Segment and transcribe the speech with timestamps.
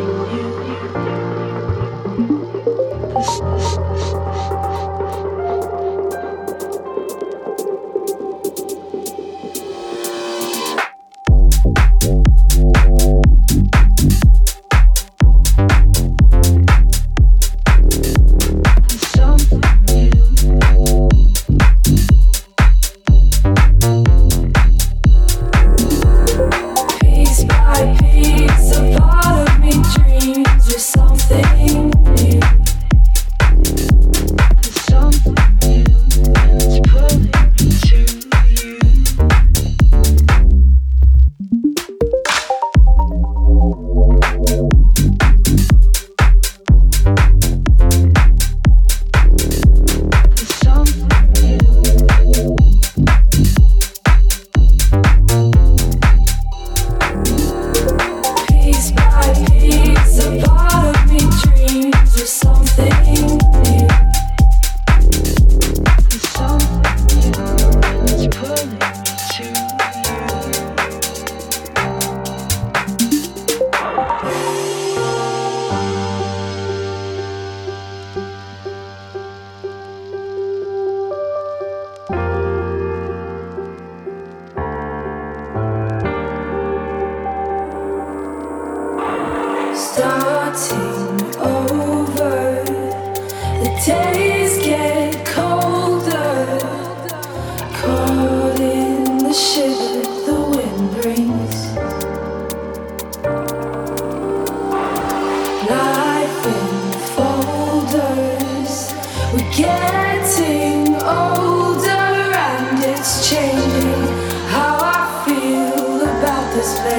[0.00, 1.17] you.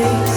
[0.01, 0.28] light.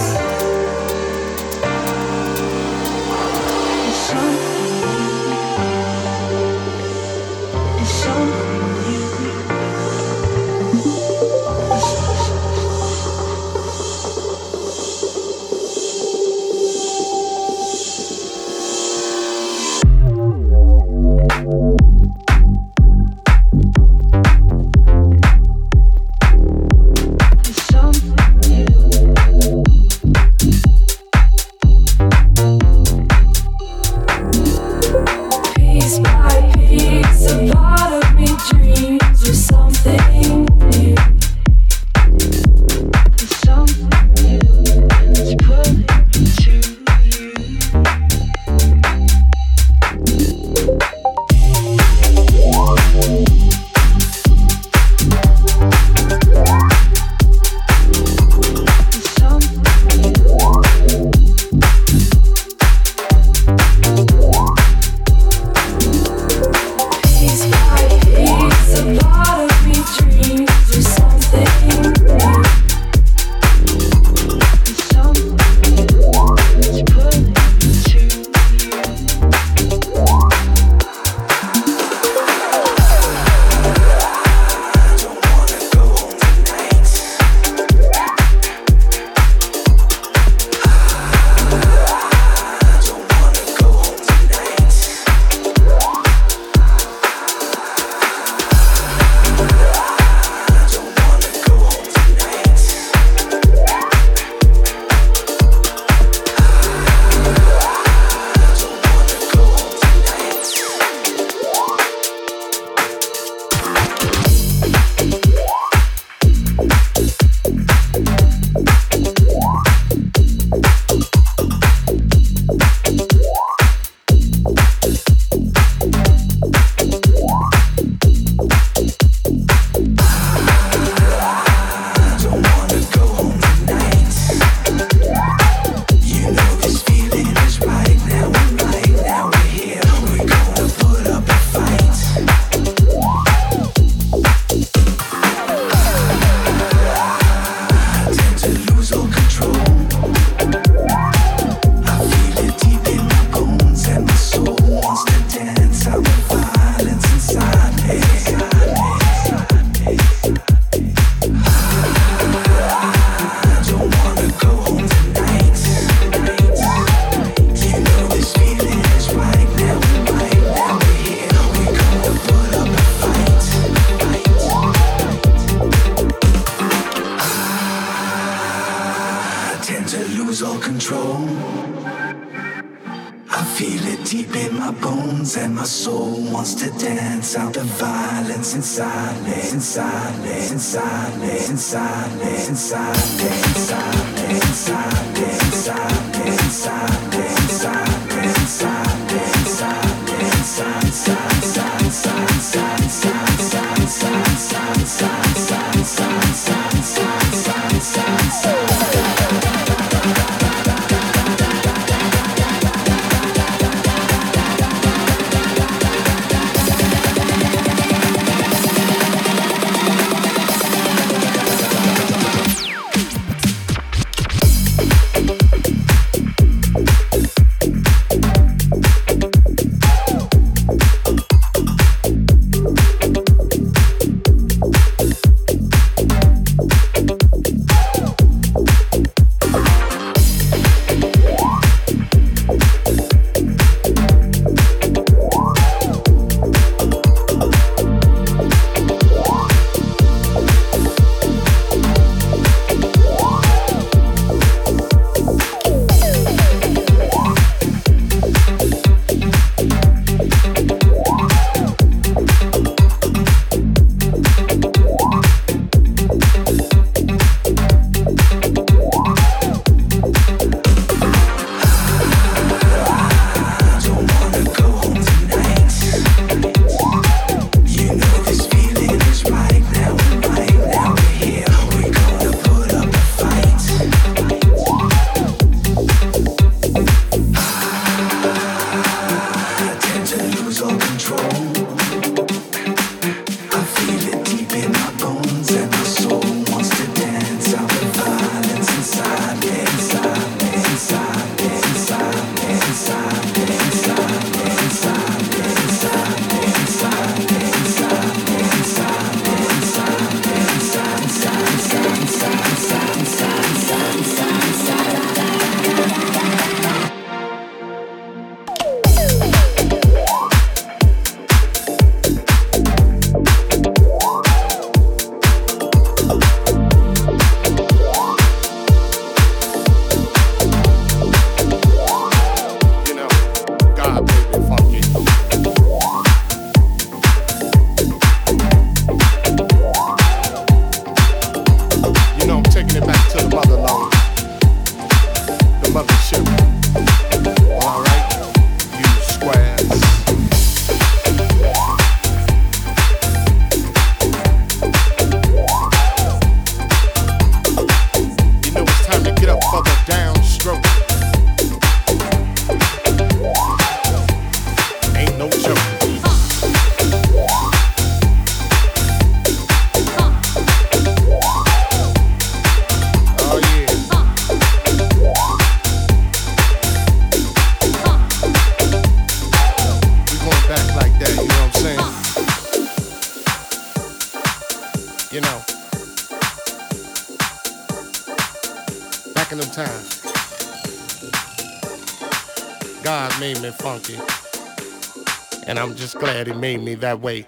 [396.23, 397.27] that it made me that way.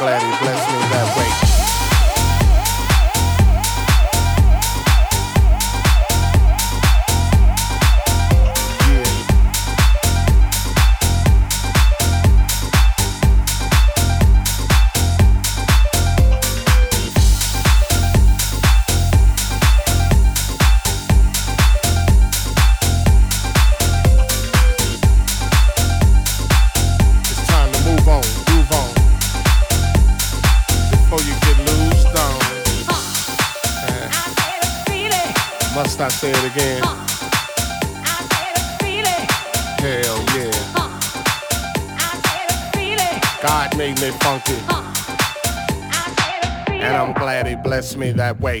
[0.00, 0.69] glad he blessed
[48.00, 48.60] me that way.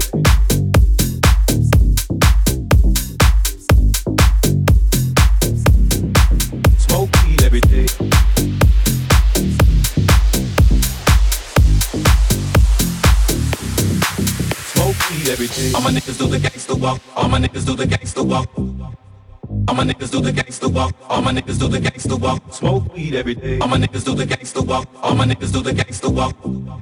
[16.83, 18.49] All my niggas do the gangster walk.
[18.57, 20.95] All my niggas do the gangster walk.
[21.07, 22.41] All my niggas do the gangster walk.
[22.51, 23.59] Smoke weed every day.
[23.59, 24.87] All my niggas do the gangster walk.
[24.91, 26.81] Smoke weed every day.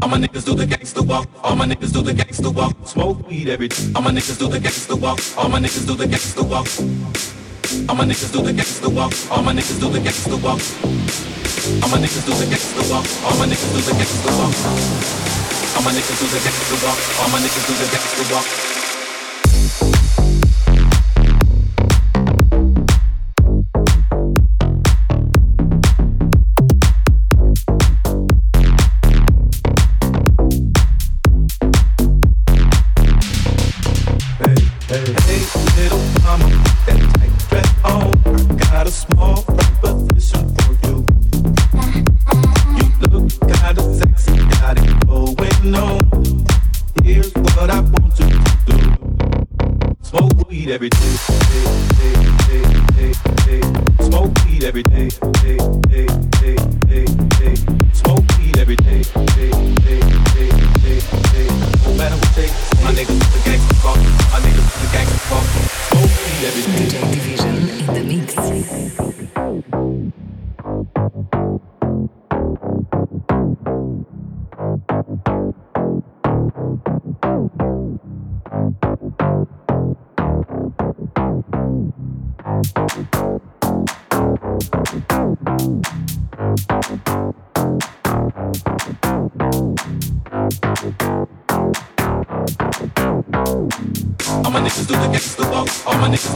[0.00, 1.28] All my niggas do the gangster walk.
[1.44, 2.74] All my niggas do the gangster walk.
[2.86, 3.92] Smoke weed every day.
[3.94, 5.20] All my niggas do the gangster walk.
[5.36, 6.66] All my niggas do the gangster walk.
[7.88, 9.12] All my niggas do the gangster walk.
[9.30, 10.62] All my niggas do the gangster walk.
[11.84, 13.04] All my niggas do the gangster walk.
[13.28, 13.60] All my niggas
[17.68, 18.87] do the gangster walk.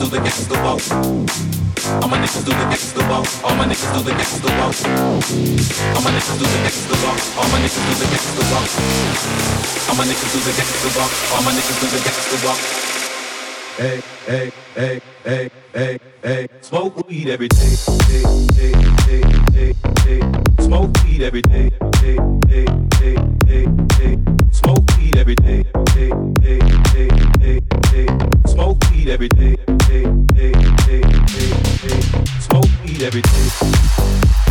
[0.02, 0.82] do the gangsta walk.
[2.02, 3.26] All my niggas do the gangsta walk.
[3.44, 4.75] All my niggas do the gangsta walk.
[5.94, 7.18] All my niggas do the gangsta walk.
[7.38, 8.68] All my niggas do the gangsta walk.
[9.88, 11.12] All my niggas do the gangsta walk.
[11.32, 12.59] All my niggas do the gangsta walk.
[13.78, 16.49] Hey, hey, hey, hey, hey, hey.
[16.62, 17.76] Smoke weed every day,
[18.09, 18.25] day,
[18.59, 18.73] day,
[19.06, 19.73] day, day,
[20.04, 20.21] day.
[20.64, 22.18] Smoke weed every day, day,
[22.49, 22.66] day,
[22.99, 23.16] day,
[23.47, 23.66] day,
[24.16, 24.41] day.
[24.64, 25.64] Smoke weed every day.
[28.47, 29.57] Smoke weed every day.
[32.38, 34.41] Smoke weed every day.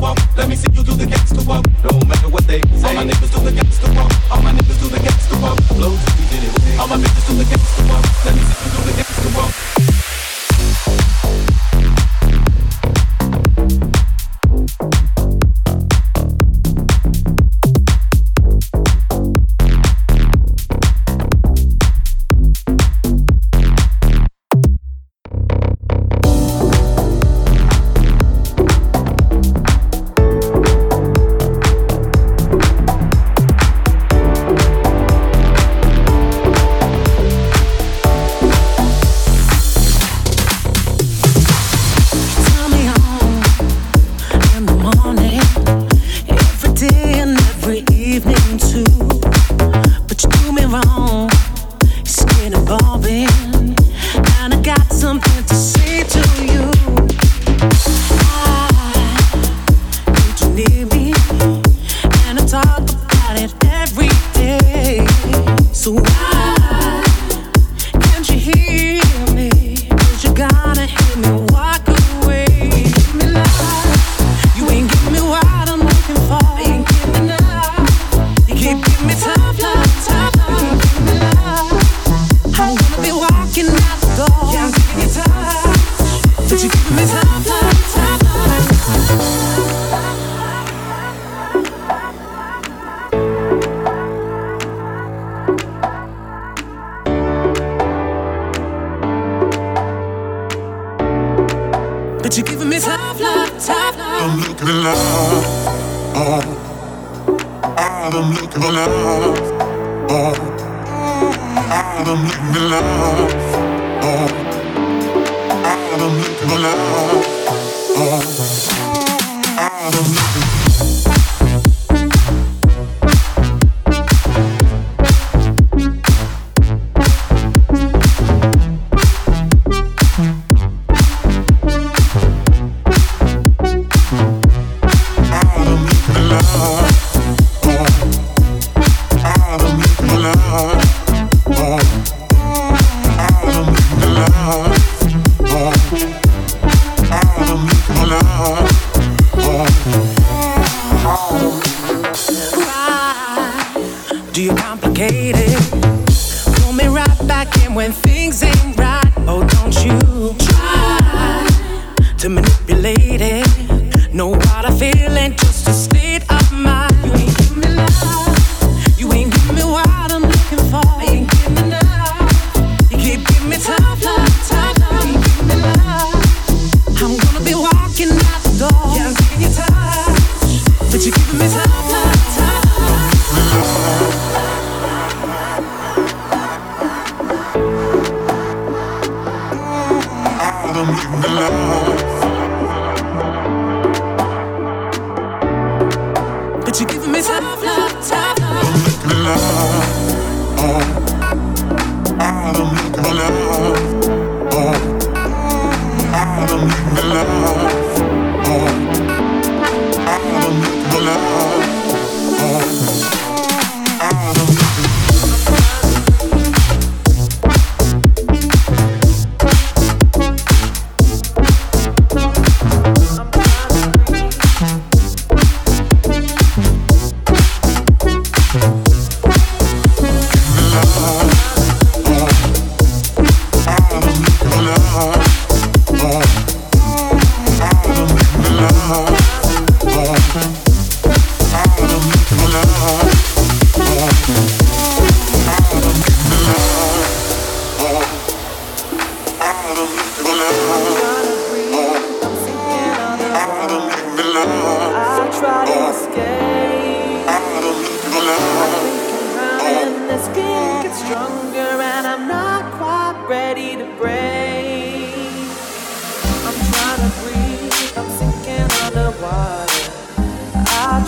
[0.00, 1.66] Let me see you do the gangsta walk.
[1.84, 2.88] No matter what they say.
[2.88, 4.10] All my niggas do the gangsta walk.
[4.30, 5.58] All my niggas do the gangster walk.
[5.76, 8.24] Blow to the All my bitches do the gangsta walk.
[8.24, 10.09] Let me see you do the gangsta walk.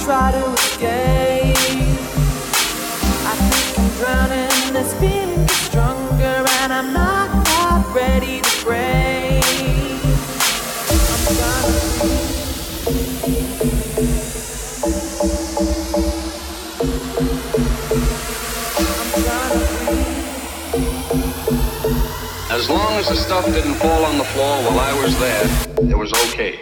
[0.05, 1.57] try to escape.
[3.25, 9.45] I think I'm drowning, this feeling gets stronger, and I'm not quite ready to break.
[11.13, 11.73] I'm gonna.
[22.51, 25.47] As long as the stuff didn't fall on the floor while I was there,
[25.89, 26.59] it was okay.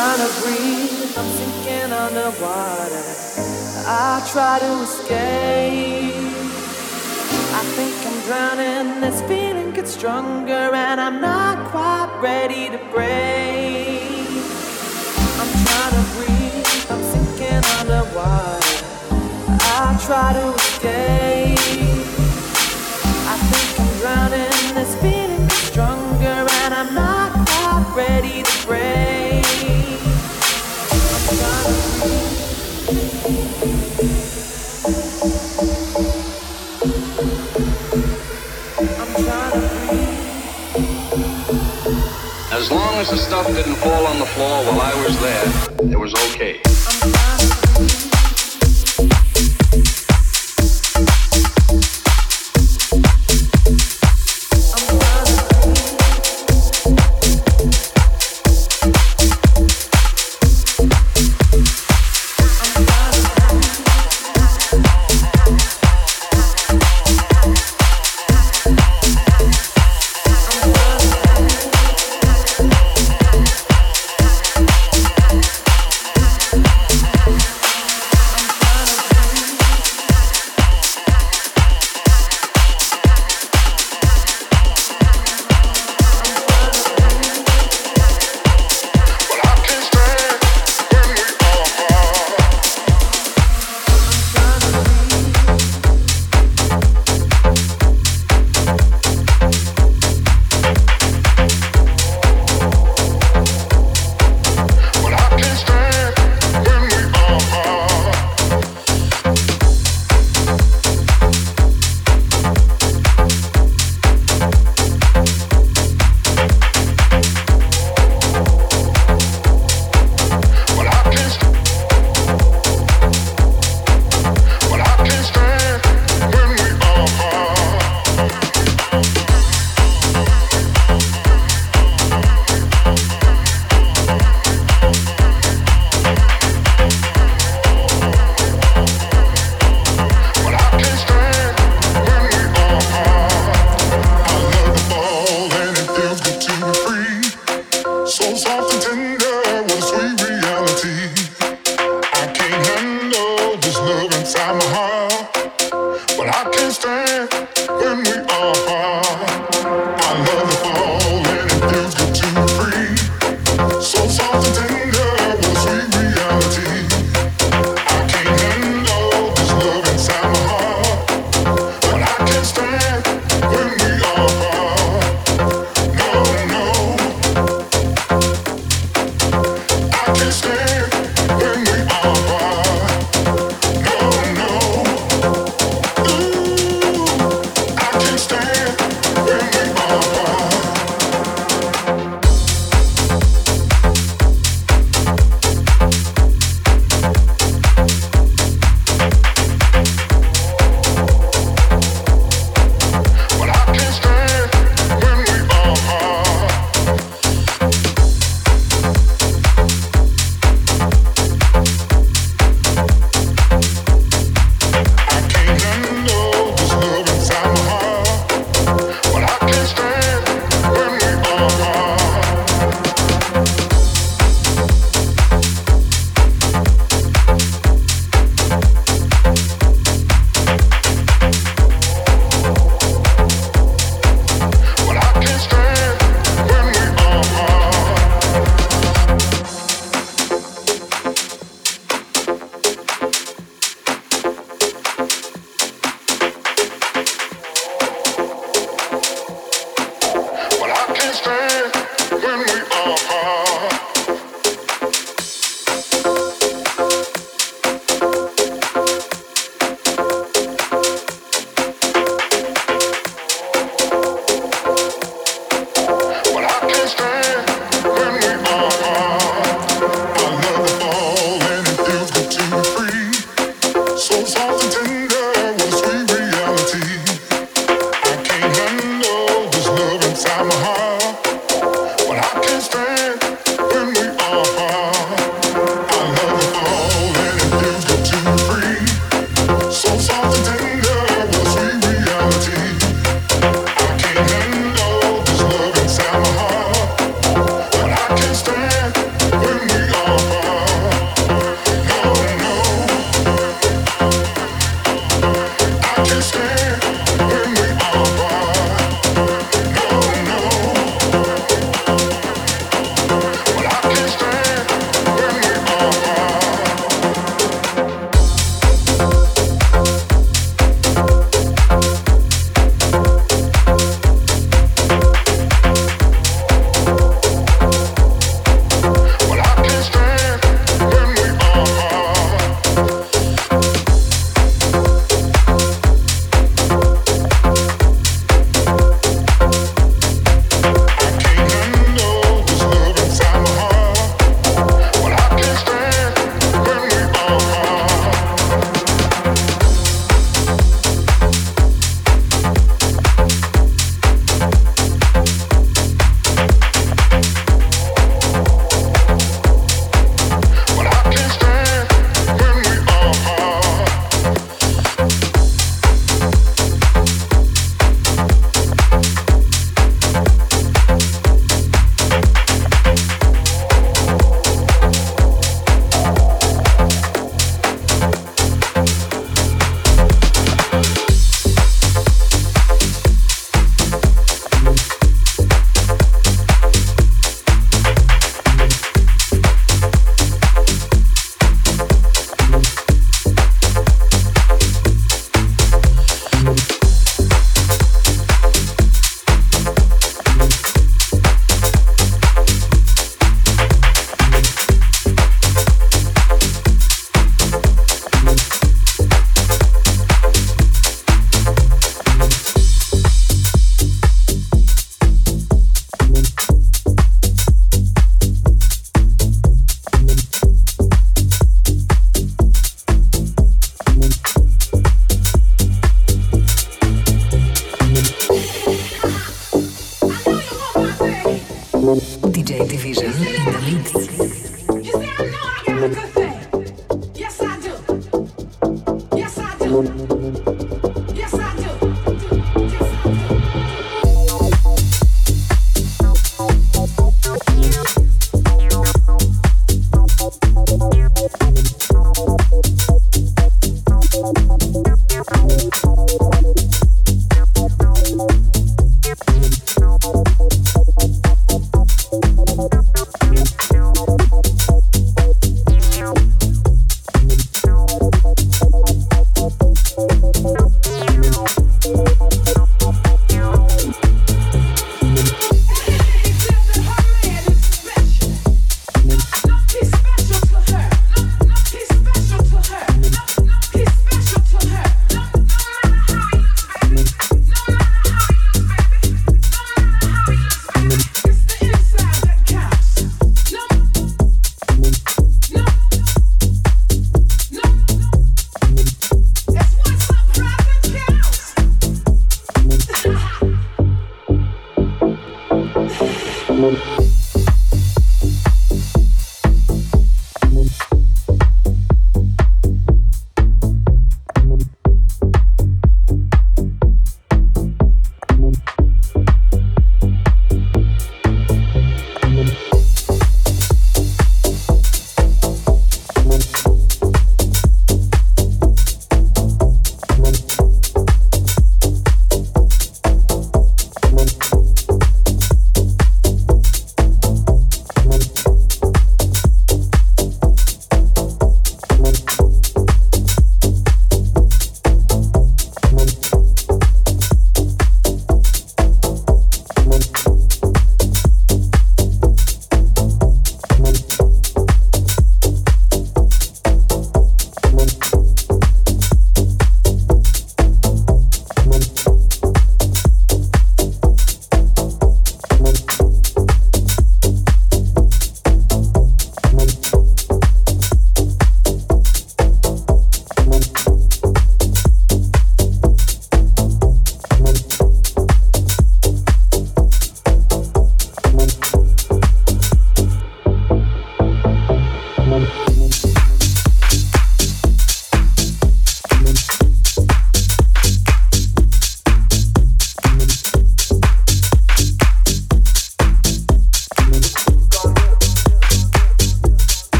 [0.00, 3.04] trying to breathe, I'm sinking underwater.
[3.86, 6.14] I try to escape.
[7.60, 14.40] I think I'm drowning, this feeling gets stronger, and I'm not quite ready to break.
[15.40, 18.76] I'm trying to breathe, I'm sinking underwater.
[19.82, 21.58] I try to escape.
[23.32, 24.59] I think I'm drowning.
[43.00, 46.12] long as the stuff didn't fall on the floor while I was there, it was
[46.34, 46.79] okay.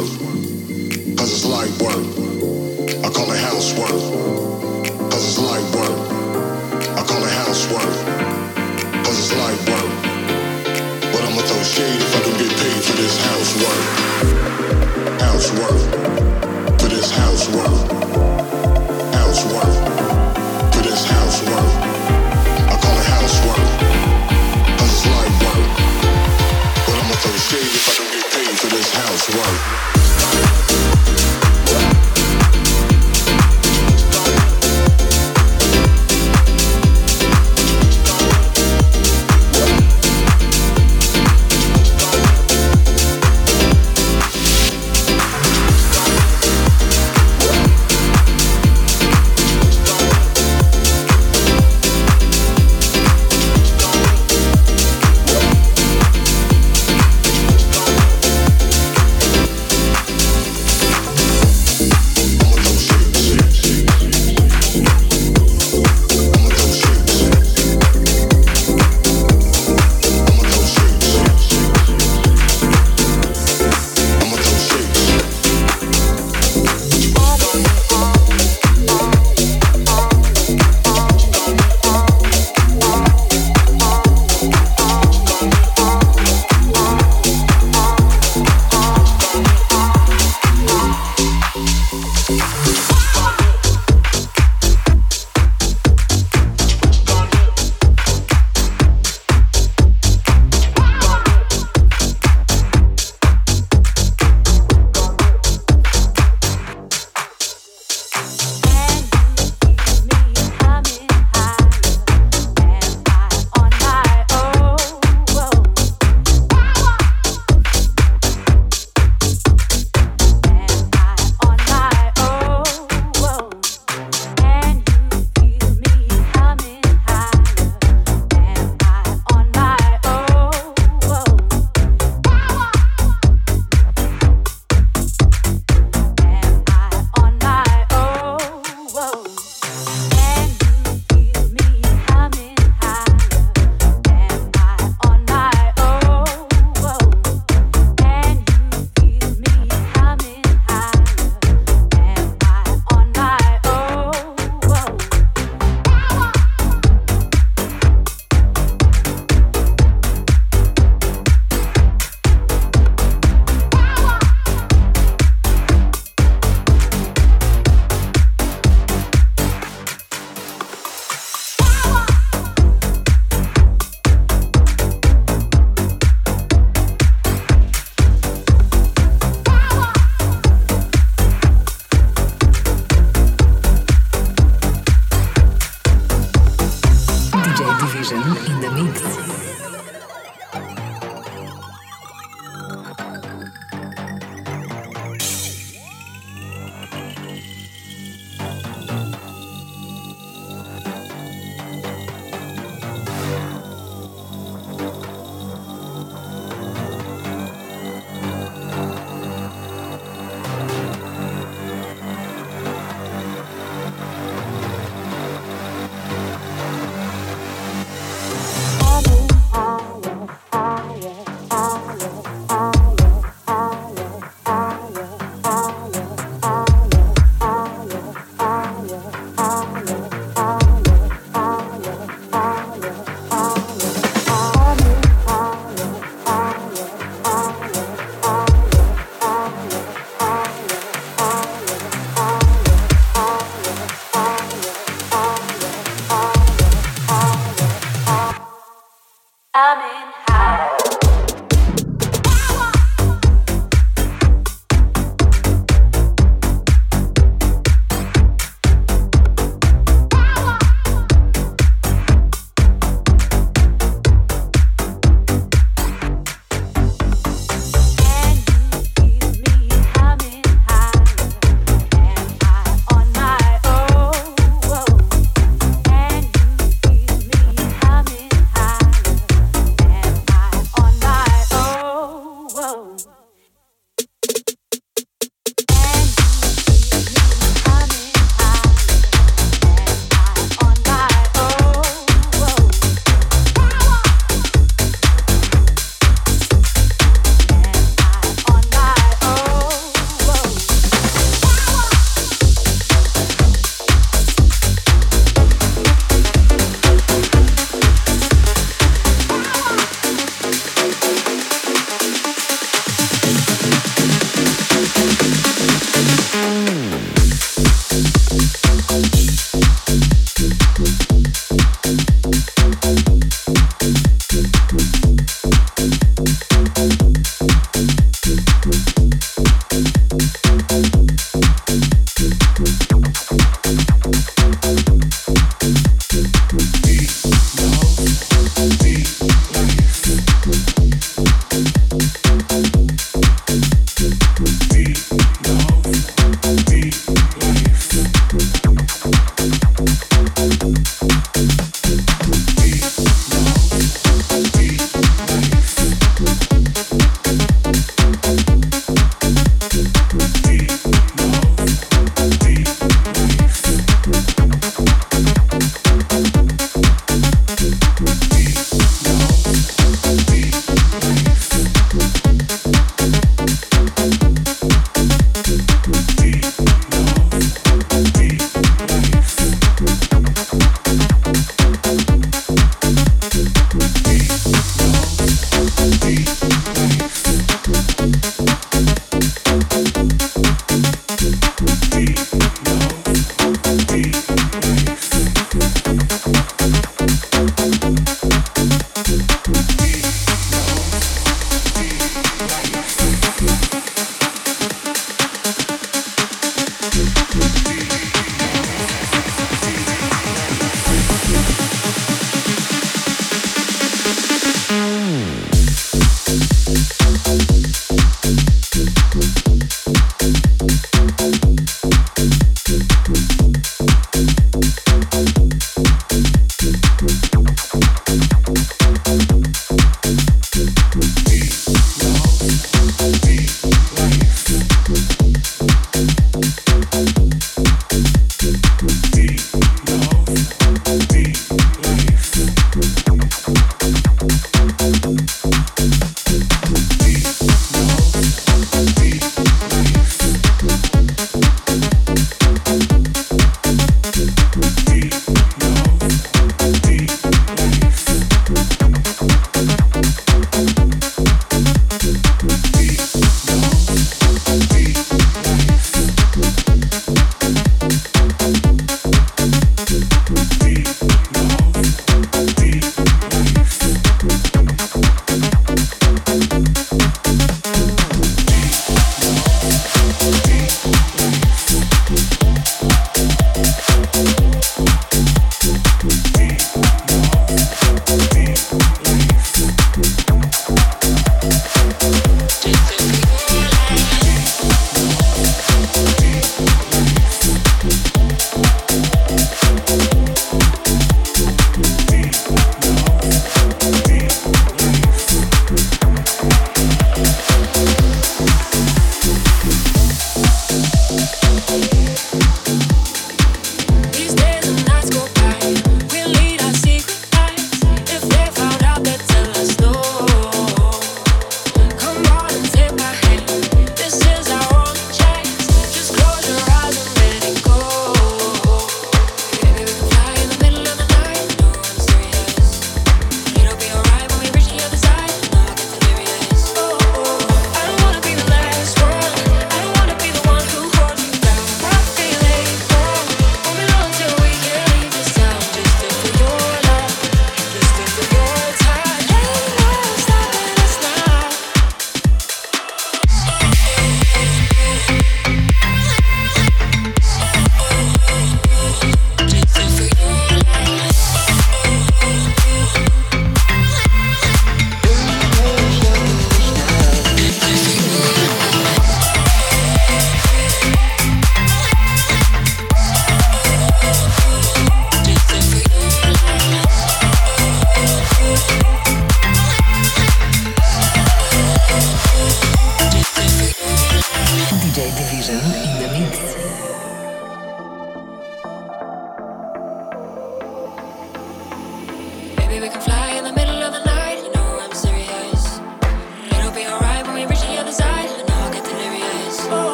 [0.00, 0.39] Housework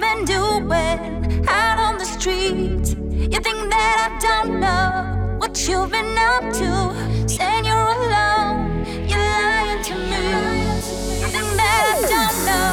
[0.00, 2.94] been doing out on the streets.
[2.94, 7.28] You think that I don't know what you've been up to?
[7.28, 10.24] Saying you're alone, you're lying to me.
[11.20, 12.70] You think that I don't know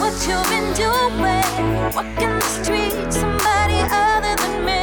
[0.00, 1.94] what you've been doing?
[1.96, 4.82] Walking the streets, somebody other than me.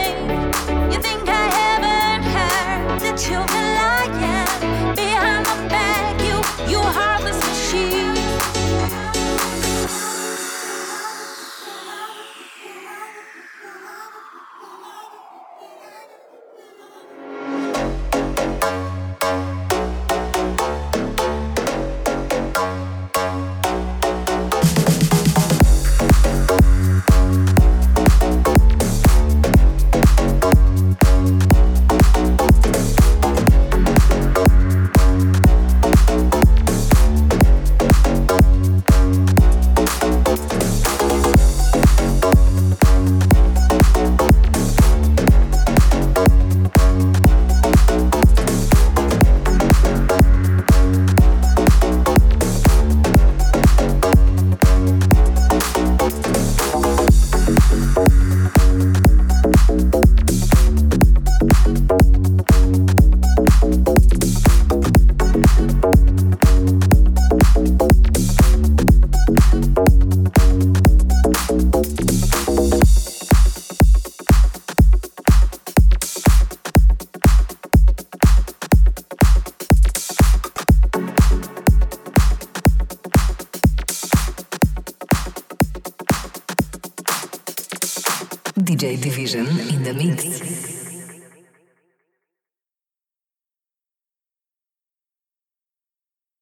[0.92, 4.05] You think I haven't heard that you've been lying?